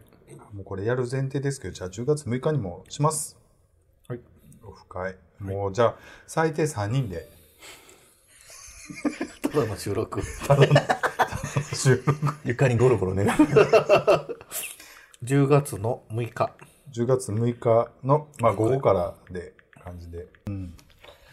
[0.53, 3.39] もうこれやる前提ですけど、じゃあ10月6日にもします。
[4.09, 4.21] はい。
[4.65, 5.17] オフ会。
[5.39, 7.29] もうじゃあ最低3人で。
[9.43, 10.23] ただの収録。
[11.75, 12.15] 収録
[12.45, 13.27] 床にゴロゴロね。
[15.25, 16.53] 10月の6日。
[16.93, 19.55] 10月6日の、まあ午後からで
[19.85, 20.27] 感じで。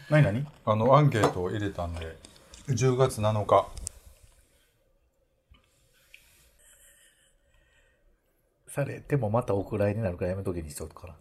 [0.08, 0.46] 何何？
[0.64, 2.16] あの、アンケートを入れたんで、
[2.68, 3.66] 10月7日。
[8.68, 11.16] されてもまたお蔵入りになるからやめとけにしとくから。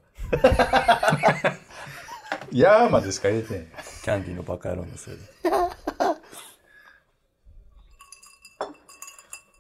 [2.52, 3.66] いやーまでしか入れてん。
[4.04, 5.22] キャンディーのバカ野郎のせいで。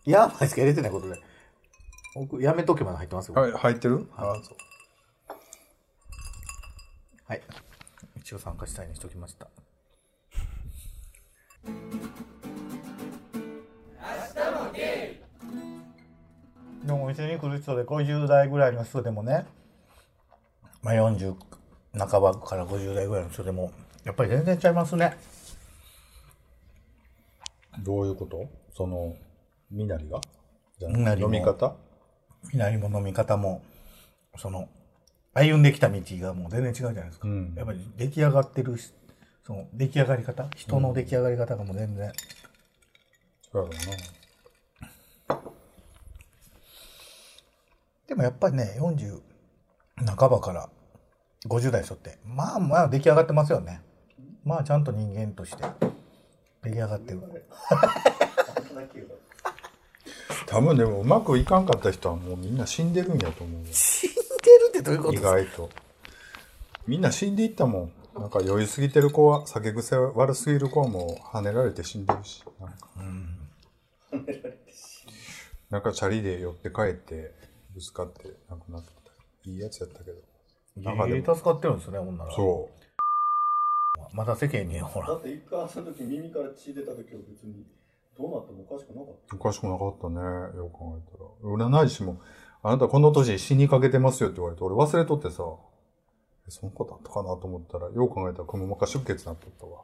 [0.05, 1.28] いや、ましか入れてないことで。
[2.19, 3.35] 僕、やめとけまで入ってますよ。
[3.35, 4.05] はい、入ってる？
[4.17, 4.35] は
[7.33, 7.41] い。
[8.17, 9.47] 一応参加したいにしときました。
[16.83, 19.45] でもお店に来る人で50代ぐらいの人でもね、
[20.83, 21.35] まあ40
[21.97, 23.71] 半ばから50代ぐらいの人でも、
[24.03, 25.15] やっぱり全然ちゃいますね。
[27.81, 28.49] どういうこと？
[28.75, 29.15] その、
[29.71, 30.19] みなりが？
[30.81, 31.77] みなりも飲み方？
[32.51, 33.61] 左も飲み方も、
[34.37, 34.69] その、
[35.33, 37.27] 歩んできた道がもう全然違うじゃないですか。
[37.27, 38.93] うんやっぱり出来上がってるし、
[39.45, 42.11] その出来上がり方、人の出来上がり方がもう全然、
[43.51, 43.73] そうやろ
[48.07, 49.21] でもやっぱりね、40
[50.17, 50.69] 半ばから
[51.47, 53.81] 50代の人って、まあまあ出来上がってますよね。
[54.43, 55.63] まあちゃんと人間として
[56.63, 57.21] 出来上がってる。
[60.49, 63.61] 多分でもうまくいかんかった人はもうみんな死んでるんやと思う。
[63.61, 64.21] よ死んでる
[64.69, 65.13] ってどういうこと？
[65.13, 65.69] 意ですか外と。
[66.87, 67.91] みんな死んでいったもん。
[68.19, 72.43] なんか酔いすぎてる子は酒癖悪すぎる子はもう跳ねられて死んでるし。
[72.59, 72.87] なんか
[75.69, 77.31] なんかチャリで寄って帰って
[77.75, 78.89] ぶつかって亡くなった。
[79.45, 80.17] いいやつやったけど。
[80.77, 84.15] なんかで助かってるんですねほんならそう。
[84.15, 85.13] まだ世間にほら。
[85.13, 87.63] って一回その時耳から血出た時は別に
[88.19, 89.35] どうなってもおかしくなかった？
[89.35, 90.19] おかしくなかったね
[90.57, 91.17] よく考えた
[91.67, 91.79] ら。
[91.81, 92.19] 占い師も
[92.61, 95.43] あなたこの年死にかけてますよって言われて俺忘れとってさ。
[96.47, 99.81] えそんなことあったかなと思ったらよく考えたらくも膜下出血になっとったわ。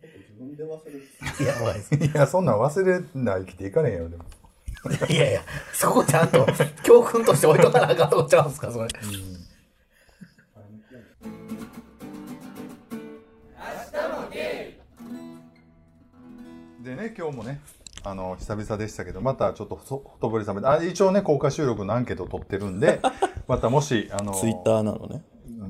[0.00, 1.02] 自分で忘れる
[1.46, 4.24] やばいですいや そんなん忘れない生きていかれへんよでも。
[5.08, 5.40] いやいや
[5.72, 6.46] そこちゃんと
[6.84, 8.88] 教訓として置いとかなあかんとこちゃうんすかそれ
[16.88, 17.60] でね今日もね
[18.02, 23.00] あの久々でしたけどまたちょっとほほとぼり冷めてあ一応ね公開収録のアンケート取ってるんで
[23.46, 25.22] またもしあのツイッターなのね。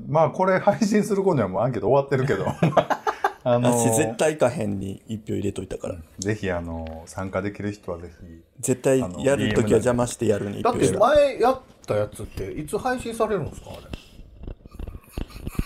[0.06, 2.46] まあこれ配信する頃にはもうアンケート終わってるけど
[3.42, 5.96] あの私絶対行かへんに一票入れといたから。
[6.20, 13.80] ぜひあの参加できる人はぜひ絶対やるときは邪魔してやるに一だって票入れた前やったやつっていつ配信されるんですかあれ？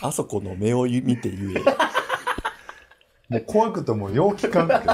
[0.01, 2.02] あそこの目を見て言え
[3.41, 4.91] 怖くてもう陽気感って今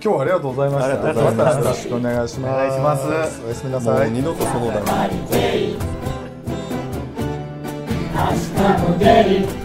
[0.00, 0.94] 日はありがとうございました。
[0.94, 2.54] ありがとうございましたよろしくお願いします。
[2.54, 3.42] お願いします。
[3.44, 4.08] おやすみなもさい。
[4.08, 4.86] う二度とその場に
[8.14, 9.61] 明日もゲイ